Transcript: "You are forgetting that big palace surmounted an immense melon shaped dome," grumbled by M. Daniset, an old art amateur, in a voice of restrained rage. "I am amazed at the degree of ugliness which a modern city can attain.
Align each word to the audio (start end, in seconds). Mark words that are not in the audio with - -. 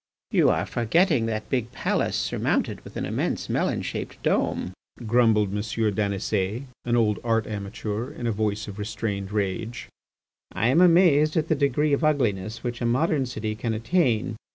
"You 0.31 0.49
are 0.49 0.65
forgetting 0.65 1.27
that 1.27 1.47
big 1.51 1.71
palace 1.71 2.15
surmounted 2.15 2.81
an 2.95 3.05
immense 3.05 3.47
melon 3.49 3.83
shaped 3.83 4.23
dome," 4.23 4.73
grumbled 5.05 5.51
by 5.51 5.57
M. 5.57 5.61
Daniset, 5.93 6.63
an 6.85 6.95
old 6.95 7.19
art 7.23 7.45
amateur, 7.45 8.11
in 8.11 8.25
a 8.25 8.31
voice 8.31 8.67
of 8.67 8.79
restrained 8.79 9.31
rage. 9.31 9.89
"I 10.53 10.69
am 10.69 10.81
amazed 10.81 11.37
at 11.37 11.49
the 11.49 11.55
degree 11.55 11.93
of 11.93 12.03
ugliness 12.03 12.63
which 12.63 12.81
a 12.81 12.85
modern 12.87 13.27
city 13.27 13.53
can 13.53 13.75
attain. 13.75 14.37